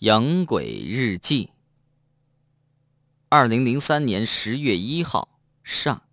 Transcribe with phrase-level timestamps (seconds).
[0.00, 1.50] 养鬼日记。
[3.28, 6.04] 二零零三年十月一号上，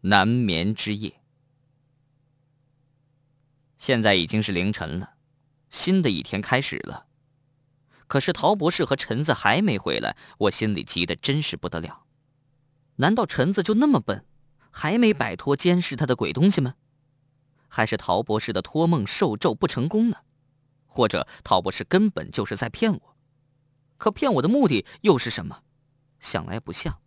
[0.00, 1.20] 难眠之夜。
[3.78, 5.14] 现在已经是凌晨了，
[5.70, 7.06] 新的一天开始了。
[8.08, 12.06] 可是陶博士和陈子还没回来，我心里急得真是不得了。
[12.96, 14.26] 难道陈子就那么笨，
[14.72, 16.74] 还没摆脱监视他的鬼东西吗？
[17.68, 20.22] 还是陶博士的托梦受咒不成功呢？
[20.86, 23.11] 或者陶博士根本就是在骗我？
[24.02, 25.62] 可骗我的目的又是什么？
[26.18, 27.00] 想来不像。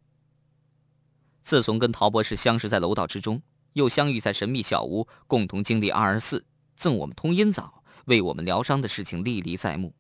[1.41, 3.41] 自从跟陶博士相识在楼道之中，
[3.73, 6.45] 又相遇在神秘小屋，共同经历二十四，
[6.77, 9.93] 赠我们通阴枣，为我们疗伤的事情历历在目，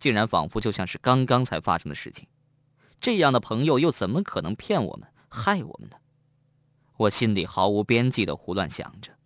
[0.00, 2.26] 竟然仿佛就像是刚刚才发生的事情。
[2.98, 5.96] 这样的朋友又怎么可能骗我们、害我们呢？
[6.96, 9.16] 我心里毫无边际的胡乱想着。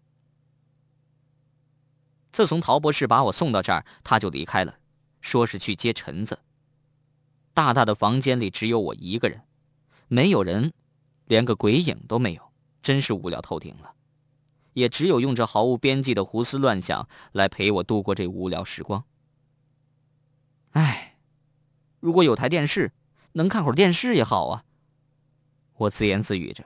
[2.30, 4.78] 自从陶博士把我送到这儿，他就离开了，
[5.22, 6.38] 说是去接陈子。
[7.56, 9.40] 大大的房间里只有我一个人，
[10.08, 10.74] 没有人，
[11.24, 13.94] 连个鬼影都没有，真是无聊透顶了。
[14.74, 19.06] 也只有用这毫无边际的胡思乱想来陪我度过这无聊时光。
[20.72, 21.16] 唉，
[21.98, 22.92] 如果有台电视，
[23.32, 24.64] 能看会儿电视也好啊。
[25.78, 26.62] 我自言自语着，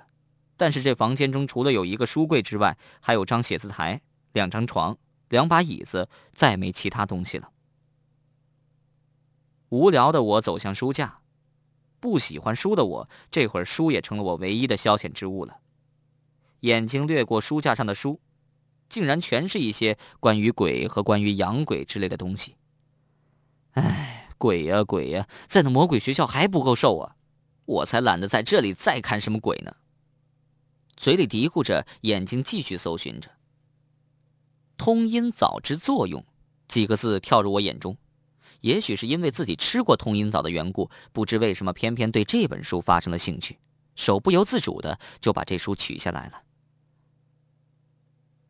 [0.57, 7.53] 但是这房间中除了有一个书柜之外，还有张写字台、两张床、两把椅子，再没其他东西了。
[9.71, 11.21] 无聊的我走向书架，
[11.99, 15.61] 不喜欢书的我，这会儿书也成了我唯一的消遣之物了。
[16.61, 18.21] 眼睛掠过书架上的书，
[18.89, 22.57] 竟然全是一些关于鬼和关于养鬼之类的东西。
[23.73, 27.17] 哎，鬼呀鬼呀，在那魔鬼学校还不够受啊！
[27.65, 29.77] 我才懒得在这里再看什么鬼呢。
[30.97, 33.31] 嘴里嘀咕着，眼睛继续搜寻着。
[34.77, 36.27] 通阴枣之作用，
[36.67, 37.97] 几个字跳入我眼中。
[38.61, 43.59] 也许是因为自己吃过通阴枣的缘故，不知为什么偏偏对这本书发生了兴趣，
[43.95, 46.43] 手不由自主的就把这书取下来了。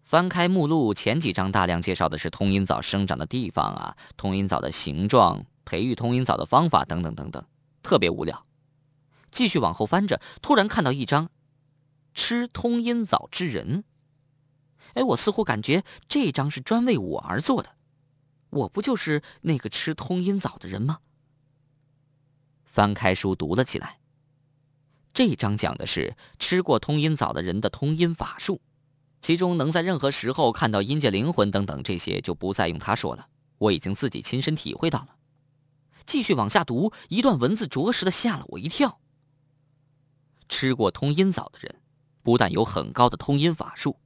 [0.03, 7.45] 翻开目录，前几章大量介绍的是通阴枣生长的地方啊，通阴枣的形状、培育通阴枣的方法等等等等，
[7.83, 8.45] 特别无聊。
[9.31, 11.31] 继续往后翻着，突然看到一张
[12.13, 13.85] “吃通阴枣之人”，
[14.95, 17.77] 哎，我似乎感觉这张是专为我而做的。
[18.51, 20.99] 我不就是那个吃通阴枣的人吗？
[22.65, 23.99] 翻开书读了起来。
[25.13, 28.61] 这一章讲的是吃过通阴枣的人的通阴法术，
[29.21, 33.29] 其中能在任何时候看到阴界灵魂等等这些就不再用他说了，
[33.59, 35.17] 我已经自己亲身体会到了。
[36.07, 39.01] 继续往下读，一段文字着实的吓了我一跳。
[40.49, 41.81] 吃过通阴枣的人，
[42.23, 44.00] 不但有很高的通阴法术。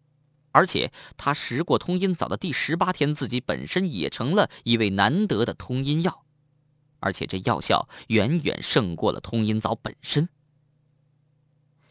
[0.55, 6.25] 而且他食过通阴枣的第十八天，自己本身也成了一味难得的通阴药，
[7.01, 10.29] 而且这药效远远胜过了通阴枣本身。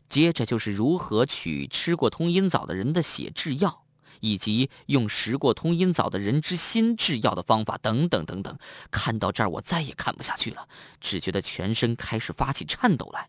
[0.07, 3.84] 接着就是如何取吃过通阴枣的人的血制药，
[4.22, 8.57] 以及用食过通阴枣的人之心制药的方法等等等等。
[8.90, 10.69] 看到这儿，我再也看不下去了，
[11.02, 13.28] 只觉得全身开始发起颤抖来。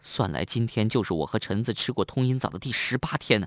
[0.00, 3.46] 算来今天就是我和陈子吃过通阴枣的第十八天呢。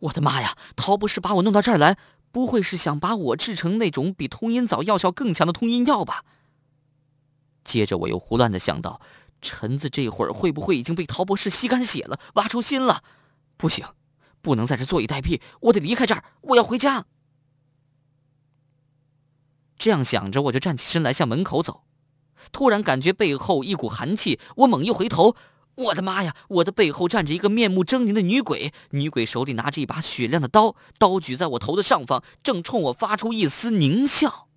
[0.00, 0.56] 我的妈呀！
[0.76, 1.98] 陶博士把我弄到这儿来，
[2.30, 6.24] 不会是想把我制成那种比通阴枣药效更强的通阴药吧？
[7.64, 9.00] 接着我又胡乱的想到，
[9.42, 13.02] 陈子这会儿会不会已经被陶博士吸干血了，挖出心了？
[13.56, 13.86] 不行，
[14.40, 17.06] 不能在这坐以待毙，我得离开这儿，我要回家。
[19.76, 21.82] 这样想着，我就站起身来向门口走，
[22.52, 25.34] 突然感觉背后一股寒气，我猛一回头。
[25.78, 26.34] 我的妈呀！
[26.48, 34.48] 我的背后站着一个面目狰狞的女鬼，女鬼手里拿着一把雪亮的刀，刀举在我头的上方，正冲我发出一丝狞笑。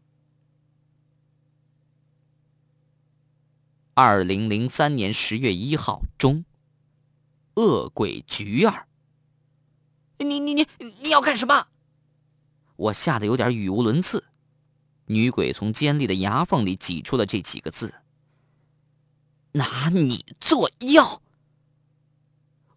[3.93, 6.45] 二零零三年十月一号中，
[7.55, 8.87] 恶鬼菊儿，
[10.17, 10.65] 你你你
[11.01, 11.67] 你要干什么？
[12.77, 14.23] 我吓得有点语无伦次。
[15.05, 17.93] 女鬼从尖利的牙缝里挤出了这几个字。
[19.53, 21.21] 拿你做药，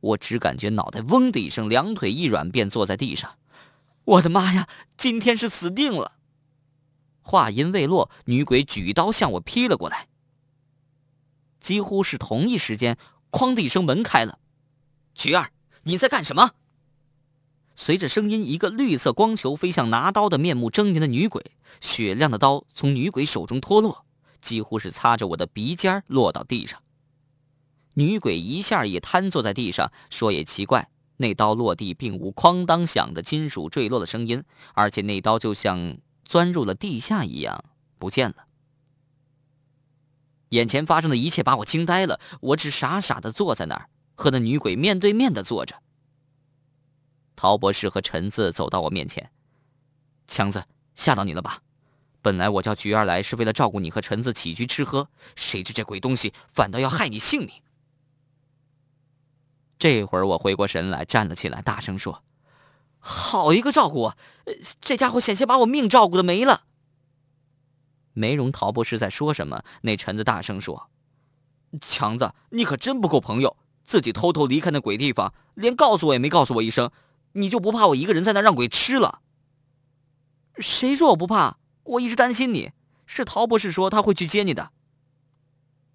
[0.00, 3.38] 我只感觉脑袋嗡的一声，两腿一软，便坐在地上。
[4.05, 6.19] 我的妈呀，今天是死定了！
[7.23, 10.09] 话音未落，女鬼举刀向我劈了过来。
[11.61, 12.99] 几乎是同一时间，
[13.31, 14.38] 哐的一声，门开了。
[15.15, 15.53] 菊儿，
[15.85, 16.53] 你在干什么？
[17.76, 24.05] 随着声音，一个绿色光球飞向拿刀的面目狰狞的女鬼，雪亮的刀从女鬼手中脱落。
[24.44, 26.82] 几乎是擦着我的鼻尖落到地上，
[27.94, 29.91] 女鬼一下也瘫坐在地上。
[30.11, 34.44] 说也奇怪，那刀落地并无哐当响的金属坠落的声音，
[34.75, 35.96] 而且那刀就像
[36.26, 37.64] 钻入了地下一样
[37.99, 38.44] 不见了。
[40.50, 45.81] 眼前发生的一切把我惊呆了，我只傻傻的坐在那儿，和那女鬼面对面的坐着。
[47.35, 49.32] 陶博士和陈子走到我面前，
[50.26, 50.64] 强子，
[50.94, 51.63] 吓到你了吧？
[52.25, 57.50] 本来我叫菊儿来是为了照顾你和陈子起居吃喝，谁知这鬼东西反倒要害你性命。
[59.79, 62.25] 这会儿我回过神来，站了起来，大声说
[62.99, 64.17] ：“好一个照顾我！
[64.81, 66.65] 这家伙险些把我命照顾的没了。”
[68.15, 70.88] 没容陶博士在说什么，那陈子大声说
[71.82, 73.59] ：“强子，你可真不够朋友！
[73.85, 76.91] 自己偷偷离开那鬼地方，连告诉我也没告诉我一声，
[77.32, 79.21] 你就不怕我一个人在那让鬼吃了？”
[80.56, 81.59] 谁说我不怕？
[81.85, 82.73] 我一直担心你。
[83.07, 84.73] 是陶博士说他会去接你的。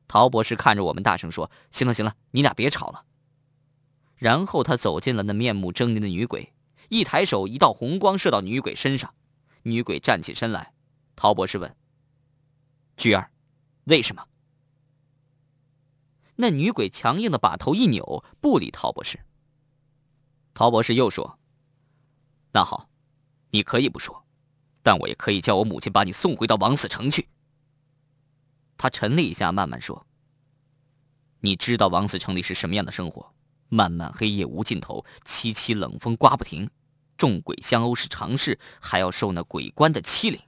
[0.08, 3.06] 陶博士看着我们，大声说：“行了行了，你俩别吵了。”
[4.16, 6.54] 然后他走进了那面目狰狞的女鬼，
[6.90, 9.16] 一抬手，一道红光射到女鬼身上，
[9.64, 10.74] 女鬼站起身来。
[11.16, 11.76] 陶博士问
[12.96, 13.32] ：“菊儿，
[13.86, 14.28] 为什么？”
[16.38, 19.20] 那女鬼强硬的把头一扭，不理陶博士。
[20.54, 21.40] 陶博士又说
[22.54, 22.90] ：“那好，
[23.50, 24.26] 你可以不说，
[24.84, 27.30] 但我也可以叫我母亲把你送回到王死城去。”
[28.78, 30.08] 他沉了一下，慢慢说
[31.42, 33.34] ：“你知道王死城里是什么样的生活？”
[33.72, 36.72] 漫漫黑夜无尽头，凄凄冷风刮不停，
[37.16, 40.42] 众鬼相殴是常事，还要受那鬼官的欺凌。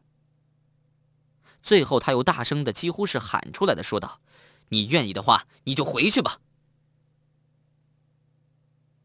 [1.62, 4.22] 最后，他又大声的，几乎是喊出来的，说道
[4.70, 6.40] ：“你愿意的话，你就回去吧。”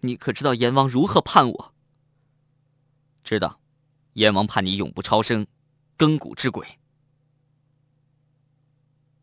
[0.00, 1.74] 你可知道阎王如何判我
[3.22, 3.60] ？”“知道，
[4.14, 5.46] 阎王判你永不超生，
[5.98, 6.78] 亘古之鬼。”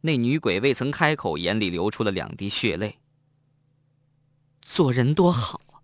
[0.01, 2.99] 那女鬼未曾开口，眼里流出了两滴血泪。
[4.61, 5.81] 做人多好啊，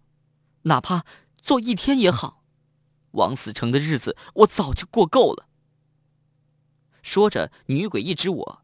[0.64, 1.04] 哪怕
[1.36, 2.44] 做一天也好。
[3.12, 5.48] 王死城的日子我早就过够了。
[7.02, 8.64] 说着，女鬼一指我：“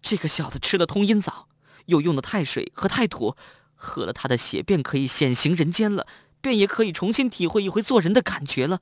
[0.00, 1.48] 这个小子吃了通阴枣，
[1.86, 3.36] 又用了太水和太土，
[3.76, 6.08] 喝了他的血便可以显形人间了，
[6.40, 8.80] 便也可以重新体会一回做人的感觉了。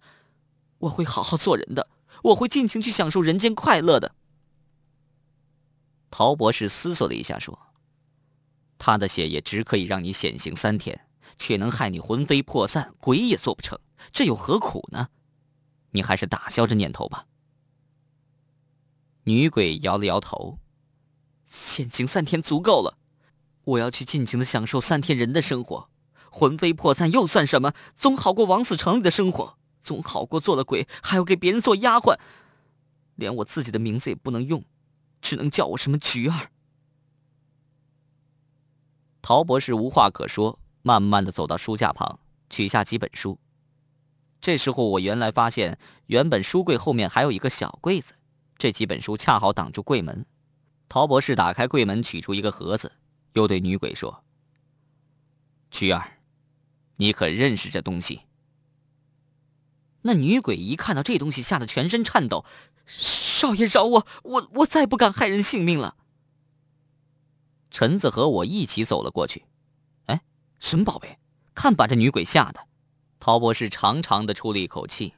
[0.78, 1.88] 我会好好做人的，
[2.22, 4.14] 我会尽情去享受人间快乐的。”
[6.10, 7.58] 陶博士思索了一下，说
[8.78, 11.06] ：“他的血也只可以让你显形三天，
[11.36, 13.78] 却能害你魂飞魄散，鬼也做不成，
[14.12, 15.08] 这又何苦呢？
[15.90, 17.26] 你还是打消这念头吧。”
[19.26, 20.58] 女鬼摇了摇头
[21.42, 22.98] ：“显形三天足够了，
[23.64, 25.88] 我要去尽情的享受三天人的生活，
[26.30, 27.72] 魂飞魄散又算什么？
[27.94, 32.16] 总好过枉死城里的生活，总好过做了鬼还要给别人做丫鬟，
[33.14, 34.64] 连我自己的名字也不能用。”
[35.24, 36.50] 只能叫我什么菊儿。
[39.22, 42.18] 陶博士无话可说，慢慢的走到书架旁，
[42.50, 43.38] 取下几本书。
[44.38, 45.78] 这时候我原来发现，
[46.08, 48.16] 原本书柜后面还有一个小柜子，
[48.58, 50.26] 这几本书恰好挡住柜门。
[50.90, 52.92] 陶博士打开柜门，取出一个盒子，
[53.34, 54.24] 又对女鬼说
[55.70, 56.18] ：“菊儿，
[56.96, 58.22] 你可认识这东西？”
[60.02, 62.44] 那女鬼一看到这东西，吓得全身颤抖。
[62.86, 65.96] 少爷饶我，我我再不敢害人性命了。
[67.70, 69.46] 陈子和我一起走了过去。
[70.06, 70.22] 哎，
[70.60, 71.18] 什么宝贝？
[71.54, 72.68] 看把这女鬼吓的。
[73.18, 75.14] 陶博士长长的出了一口气。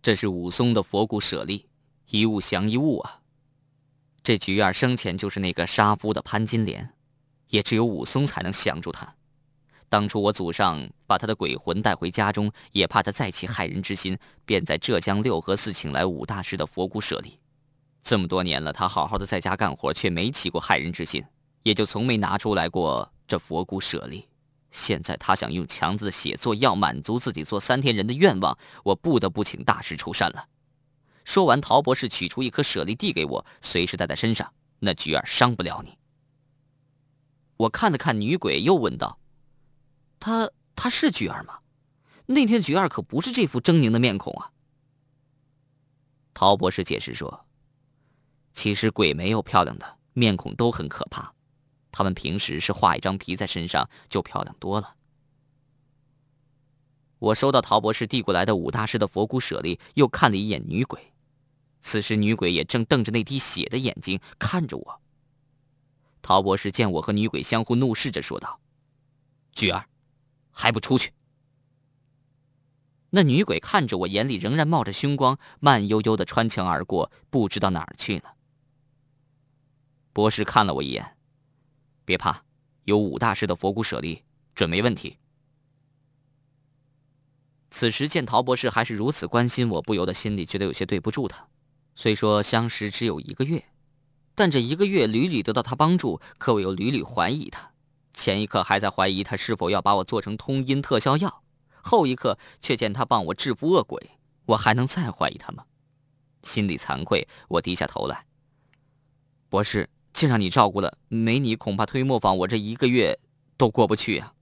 [0.00, 1.68] 这是武松的佛骨舍利，
[2.08, 3.21] 一物降一物啊。
[4.22, 6.94] 这菊儿生前就是那个杀夫的潘金莲，
[7.48, 9.14] 也只有武松才能降住她。
[9.88, 17.38] 当初我祖上把他的鬼魂带回家中，也怕他再起害人之心，便在浙江六合寺请来武大师的佛骨舍利。
[18.00, 21.22] 这么多年了，他好好的在家干活，却没起过害人之心，
[21.62, 24.26] 也就从没拿出来过这佛骨舍利。
[24.70, 30.46] 现在他想用强子的血做药，满足自己做三天人的愿望，我不得不请大师出山了。
[31.24, 35.96] 说完，陶博士取出一颗舍利递给我，随时带在身上，那菊儿伤不了你。
[37.56, 39.18] 我看了看女鬼，又问道。
[40.18, 41.60] 她她是菊儿吗？
[42.26, 44.50] 那天菊儿可不是这副狰狞的面孔啊。
[46.34, 47.46] 陶博士解释说
[48.52, 51.34] ：“其实鬼没有漂亮的，面孔都很可怕。
[51.90, 54.96] 他们平时是画一张皮在身上，就漂亮多了。”
[57.18, 61.11] 我收到陶博士递过来的武大师的佛骨舍利，又看了一眼女鬼。
[61.82, 65.02] 此时女鬼也正瞪着那滴血的眼睛看着我。
[66.22, 68.58] 陶博士见我和女鬼相互怒视着，说道
[69.52, 69.86] ：“菊儿。”
[70.54, 71.12] 还不出去！
[73.08, 78.36] 那女鬼看着我，眼里仍然冒着凶光，慢悠悠的穿墙而过，不知道哪儿去了。
[80.12, 81.16] 博士看了我一眼，
[82.04, 82.44] 别怕，
[82.84, 84.24] 有武大师的佛骨舍利，
[84.54, 85.16] 准没问题。
[87.70, 91.48] 此时见陶博士还是如此关心我，不由得心里觉得有些对不住他。
[91.94, 93.64] 虽说相识只有一个月，
[94.34, 97.72] 但这一个月屡屡得到他帮助，可我又屡屡怀疑他。
[98.12, 101.42] 前一刻还在怀疑他是否要把我做成通阴特效药，
[101.82, 104.12] 后一刻却见他帮我制服恶鬼，
[104.46, 105.64] 我还能再怀疑他吗？
[106.42, 108.26] 心里惭愧，我低下头来。
[109.48, 113.18] 博士，既让你照顾了，没你恐怕推磨坊我这一个月
[113.56, 114.34] 都过不去啊。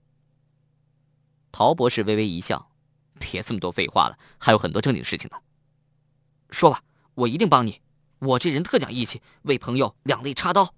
[1.51, 2.71] 陶博士微微一笑，
[3.19, 5.37] 别这么多废话了，还有很多正经事情呢。
[6.49, 6.81] 说吧，
[7.15, 7.81] 我一定帮你。
[8.19, 10.73] 我这人特讲义气，为朋友两肋插刀。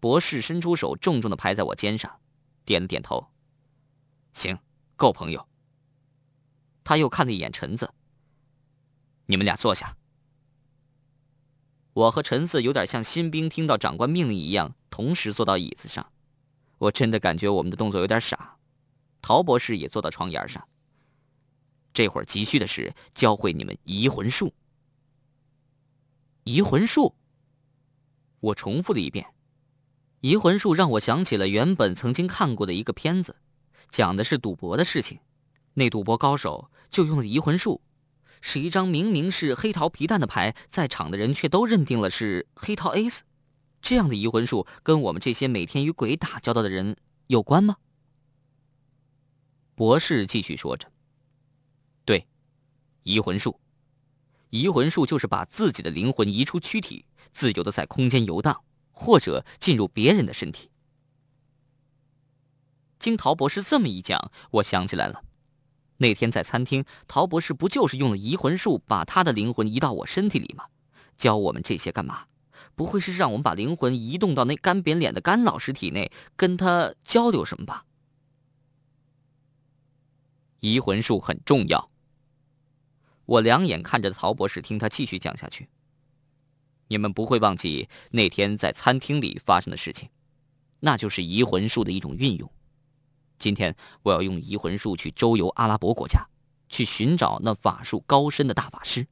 [0.00, 2.20] 博士伸出手，重重的拍在我肩上，
[2.64, 3.28] 点了点头。
[4.32, 4.58] 行，
[4.96, 5.46] 够朋友。
[6.82, 7.92] 他又看了一眼陈子。
[9.26, 9.96] 你们俩坐下。
[11.92, 16.10] 我和陈子有点像新兵听到长官命令一样，同时坐到椅子上。
[16.78, 18.56] 我真的感觉我们的动作有点傻。
[19.20, 20.66] 陶博士也坐到床沿上。
[21.92, 24.52] 这会儿急需的是教会你们移魂术。
[26.44, 27.14] 移魂术。
[28.40, 29.26] 我重复了一遍。
[30.20, 33.36] 移魂术让我想起了原本曾经看过的一个片子，
[33.90, 35.18] 讲的是赌博的事情。
[35.74, 37.80] 那赌博高手就用了移魂术，
[38.40, 43.24] 是一张明明是黑桃皮蛋的牌，在场的人却都认定了是黑桃 A 四。
[43.80, 46.96] 这样的移魂术跟我们这些每天与鬼打交道的人
[47.28, 47.76] 有关吗？
[49.74, 50.91] 博士继续说着：“，
[53.02, 53.60] 移魂术，
[54.50, 58.62] 移魂术就是把自己的灵魂移出躯体，自由的在空间游荡。”
[58.94, 60.70] 或者进入别人的身体。
[62.98, 65.24] 经陶博士这么一讲，我想起来了，
[65.96, 70.66] 那天在餐厅，陶博士不就是用了移魂术，把他的灵魂移到我身体里吗？
[71.16, 72.26] 教我们这些干嘛？
[72.74, 77.86] 不会是让我们把灵魂移动到那干扁脸的甘老师体内，跟他交流什么吧？
[80.60, 81.90] 移魂术很重要。
[83.26, 85.68] 我两眼看着陶博士，听他继续讲下去。
[86.88, 90.10] 你们不会忘记那天在餐厅里发生的事情，
[90.80, 92.50] 那就是移魂术的一种运用。
[93.38, 96.28] 今天我要用移魂术去周游阿拉伯国家，
[96.68, 99.06] 去寻找那法术高深的大法师。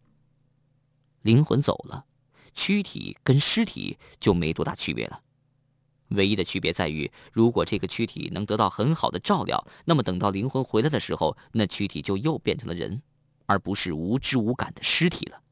[1.22, 2.04] 灵魂走了，
[2.52, 5.22] 躯体跟尸体就没多大区别了，
[6.08, 13.02] 唯一的区别在于，如果这个躯体能得到很好的照料，那么等到灵魂回来的时候，那躯体就又变成了人，
[13.50, 15.42] 而不是无知无感的尸体了。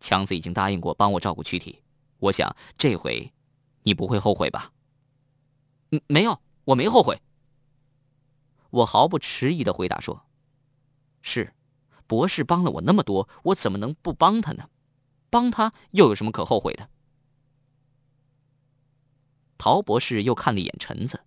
[0.00, 1.80] 强子已经答应过帮我照顾躯体，
[2.18, 3.32] 我想这回
[3.84, 4.72] 你不会后悔吧？
[5.92, 7.22] 嗯，没有，我没后悔。
[8.70, 10.26] 我毫不迟疑的回答说
[11.22, 11.54] ：“是，
[12.08, 14.68] 博士帮了我那么多，我怎么能不帮他呢？
[15.30, 16.90] 帮他又有什么可后悔的？”
[19.58, 21.20] 陶博士又看了一眼陈子。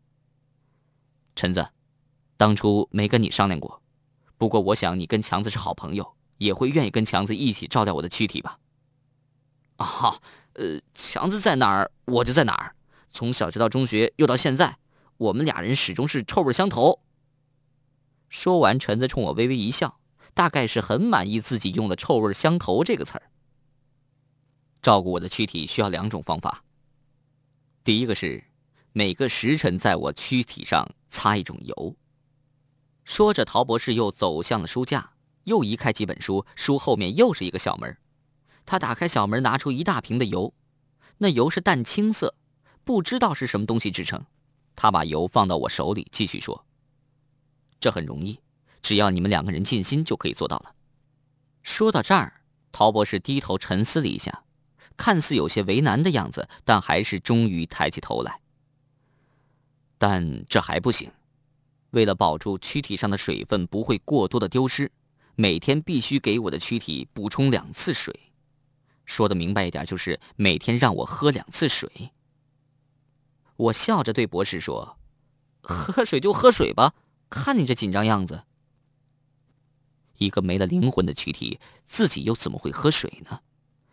[1.38, 1.70] 陈子，
[2.36, 3.82] 当初没跟你商量过，
[4.44, 8.60] 不过我想你跟强子是好朋友，也会愿意跟强子一起照料我的躯体吧？
[9.78, 10.20] 啊，
[10.56, 12.76] 呃，强子在哪儿，我就在哪儿。
[13.10, 14.80] 从小学到中学，又到现在，
[15.16, 17.00] 我们俩人始终是臭味相投。
[18.28, 19.98] 说完，陈子冲我微微一笑，
[20.34, 23.32] 大概是很满意自己用了“臭味相投”这个词儿。
[24.82, 26.66] 照顾我的躯体需要两种方法，
[27.82, 28.44] 第一个是
[28.92, 31.96] 每个时辰在我躯体上擦一种油。
[33.04, 35.12] 说着，陶博士又走向了书架，
[35.44, 37.98] 又移开几本书，书后面又是一个小门。
[38.66, 40.54] 他打开小门，拿出一大瓶的油，
[41.18, 42.36] 那油是淡青色，
[42.84, 44.26] 不知道是什么东西制成。
[44.76, 46.66] 他把油放到我手里，继续说
[47.80, 48.40] ：“这很容易，
[48.82, 50.74] 只要你们两个人尽心就可以做到了。”
[51.62, 52.42] 说到这儿，
[52.72, 54.46] 陶博士低头沉思了一下，
[54.98, 58.40] 看似有些为难的样子，但还是终于抬起头来。
[59.98, 61.12] 但这还不行，
[61.94, 64.92] 为了保住躯体上的水分不会过多的丢失，
[65.36, 68.32] 每天必须给我的躯体补充两次水。
[69.06, 72.12] 说的明白一点，就是每天让我喝两次水。
[73.56, 74.98] 我笑着对博士说
[75.62, 76.96] ：“喝水就喝水吧，
[77.30, 78.46] 看你这紧张样子。
[80.18, 83.42] 一个没了灵魂的躯体，自己又怎么会喝水呢？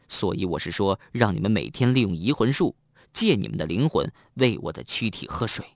[0.08, 2.76] 所以我是说，让你们每天利用移魂术，
[3.12, 5.66] 借你们的灵魂为我的躯体喝水。”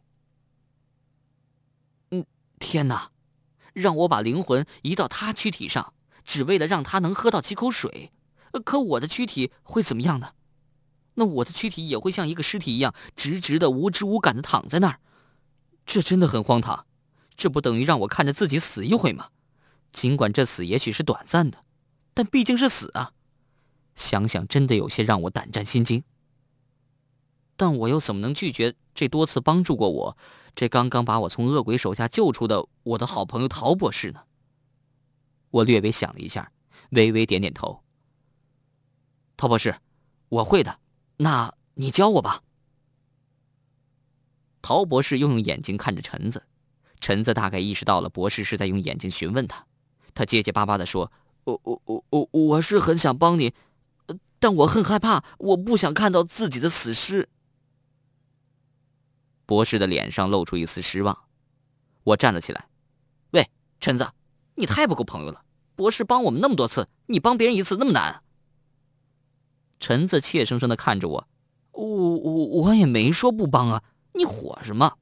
[2.65, 3.11] 天哪，
[3.75, 5.93] 让我把灵魂移到他躯体上，
[6.25, 8.11] 只为了让他能喝到几口水。
[8.65, 10.33] 可我的躯体会怎么样呢？
[11.17, 14.99] 那我的躯体也会像一个尸体一样，直直的、无知无感的躺在那儿。
[15.85, 16.87] 这真的很荒唐。
[17.37, 19.29] 这不等于让我看着自己死一回吗？
[19.93, 21.65] 尽管这死也许是短暂的，
[22.15, 23.13] 但毕竟是死啊。
[23.95, 26.03] 想想真的有些让我胆战心惊。
[27.57, 30.17] 但我又怎么能拒绝这多次帮助过我、
[30.55, 34.25] 这刚刚把我从恶鬼手下救出的我的好朋友陶博士呢？
[35.51, 36.51] 我略微想了一下，
[36.91, 37.83] 微微点点头。
[39.37, 39.77] 陶博士，
[40.29, 40.79] 我会的，
[41.19, 42.43] 那你教我吧。
[44.63, 46.45] 陶博士又用眼睛看着陈子，
[47.01, 49.67] 陈子大概意识到了博士是在用眼睛询问他，
[50.15, 51.13] 他结结巴巴的说
[51.45, 53.53] ：“我我我我我是很想帮你，
[54.39, 57.29] 但我很害怕，我不想看到自己的死尸。”
[59.47, 61.25] 博士的脸上露出一丝失望。
[62.05, 62.69] 我站了起来
[63.33, 64.13] ：“喂，陈子，
[64.55, 65.45] 你太不够朋友了！
[65.75, 68.23] 博士帮我们那么多次，你帮别人一次那么难？”
[69.81, 71.29] 陈子怯生生的看着我
[71.73, 73.83] ：“我我我也没说不帮啊，
[74.13, 74.99] 你火什么？”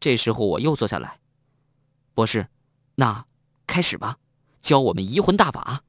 [0.00, 1.20] 这时候我又坐下来
[2.14, 2.48] ：“博士，
[2.96, 3.26] 那
[3.66, 4.18] 开始吧，
[4.60, 5.82] 教我们移魂大法。”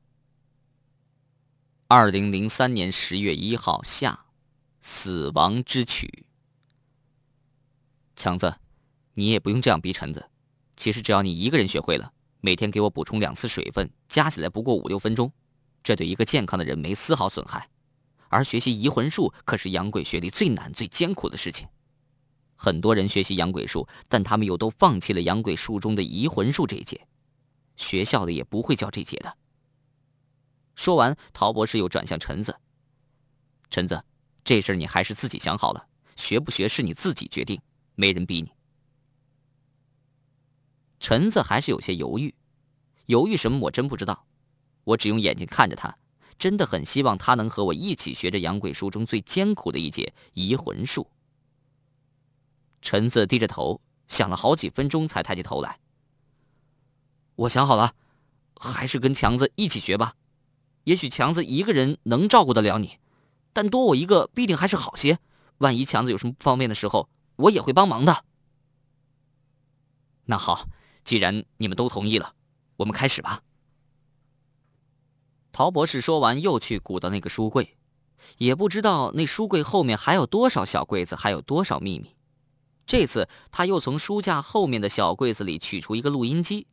[1.87, 4.25] 二零零三年十月一号下，
[4.79, 6.27] 死亡之曲。
[8.19, 8.53] 强子，
[9.13, 10.29] 你也不用这样逼陈子。
[10.75, 12.11] 其实只要你一个人学会了，
[12.41, 15.31] 每天给我补充两次水分，加起来不过五六分钟，
[15.81, 17.69] 这对一个健康的人没丝毫损害。
[18.27, 21.65] 而学习移魂术可是养鬼学里最难、最艰苦的事情。
[22.57, 27.07] 很多人学习养鬼术，但他们又都放弃了养鬼术中的移魂术这一节。
[27.77, 29.37] 学校里也不会教这节的。
[30.75, 32.59] 说完，陶博士又转向陈子
[33.71, 34.03] ：“陈子，
[34.43, 37.61] 这事儿你还是自己想好了，学不学是你自己决定。”
[37.99, 38.49] 没人逼你。
[41.01, 42.33] 陈子还是有些犹豫，
[43.07, 44.25] 犹豫什么我真不知道。
[44.85, 45.97] 我只用眼睛看着他，
[46.37, 51.09] 真的很希望他能和我一起学着杨鬼书中最艰苦的一节移魂术。
[52.81, 55.79] 陈子低着头想了好几分钟，才抬起头来。
[57.35, 57.93] 我想好了，
[58.55, 60.13] 还是跟强子一起学吧。
[60.85, 62.97] 也许强子一个人能照顾得了你，
[63.51, 65.19] 但多我一个必定还是好些。
[65.57, 67.09] 万一强子有什么不方便的时候。
[67.39, 68.25] 我也会帮忙的。
[70.25, 70.67] 那好，
[71.03, 72.35] 既然你们都同意了，
[72.77, 73.41] 我们开始吧。
[75.51, 77.77] 陶博士说完，又去鼓捣那个书柜，
[78.37, 82.15] 也不知道那书柜后面还有多少小柜子，还有多少秘密。
[82.85, 86.67] 这次他又从书架后面的小柜子里取出一个录音机。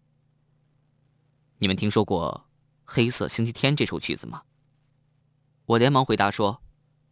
[1.58, 2.46] 你们听说过
[2.84, 4.42] 《黑色星期天》这首曲子吗？
[5.66, 6.60] 我连忙回答说。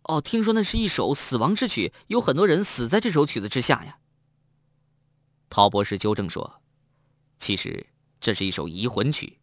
[0.05, 3.99] 哦，听说那是一首死亡之曲，有很多人死在这首曲子之下呀。
[5.49, 6.61] 陶博士纠正说
[7.39, 7.87] ：“其实
[8.21, 9.39] 这是一首移魂曲，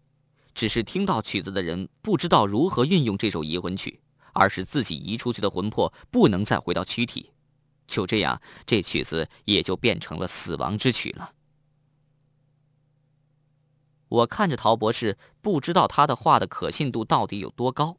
[0.53, 4.01] 只是听到曲子的人不知道如何运用这首移魂曲，
[4.33, 7.31] 而是自己移出去的魂魄不能再回到躯体，
[7.87, 11.33] 就这样，这曲子也就变成了死亡之曲了。”
[14.09, 17.97] 我看着陶博士，不知道他的话的可信度到底有多高。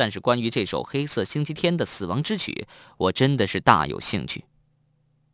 [0.00, 4.46] 但是关于这首《黑色星期天》的死亡之曲，我真的是大有兴趣。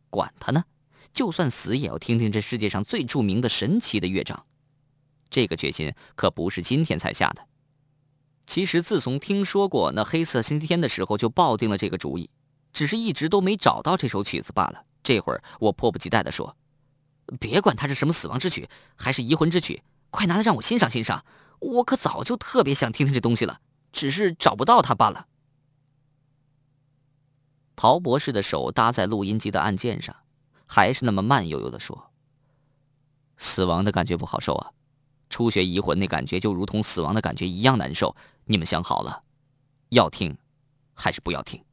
[0.09, 0.65] 管他呢，
[1.13, 4.45] 就算死也要听听这世界上最著名的神奇的乐章。
[5.29, 7.47] 这个决心可不是今天才下的。
[8.45, 12.29] 其实自从听说过那《黑色星期天》的时候，就抱定了这个主意，
[12.73, 14.83] 只是一直都没找到这首曲子罢了。
[15.01, 16.57] 这会儿我迫不及待地说
[17.39, 21.23] ：“别管它是什么死亡之曲，还是移魂之曲，快拿来让我欣赏欣赏。
[21.59, 23.61] 我可早就特别想听听这东西了。”
[23.97, 25.25] 只是找不到他罢了。
[27.75, 30.15] 陶博士的手搭在录音机的按键上，
[30.67, 32.11] 还是那么慢悠悠的说
[33.37, 34.71] ：“死亡的感觉不好受啊，
[35.31, 38.15] 初学移魂那感觉就如同死亡的感觉一样难受。
[38.45, 39.23] 你们想好了，
[39.89, 40.37] 要听，
[40.93, 41.63] 还是不要听？”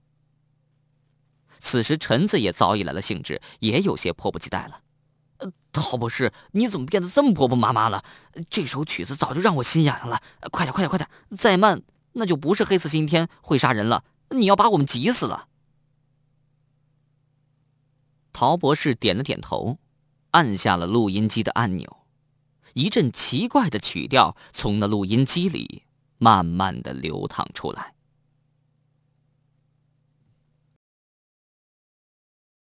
[1.60, 4.80] 此时陈子也早已来了兴致，也有些迫不及待了。
[5.72, 8.02] “陶博士，你怎么变得这么婆婆妈妈了？
[8.48, 11.06] 这首曲子早就让我心痒痒了，快点，快点，快点！
[11.36, 11.82] 再慢。”
[12.14, 15.48] 那就不是黑色星期天会杀人了，你要把我们急死了。
[18.32, 19.78] 陶博士点了点头，
[20.32, 21.98] 按下了录音机的按钮，
[22.72, 25.84] 一阵奇怪的曲调从那录音机里
[26.18, 27.93] 慢慢的流淌出来。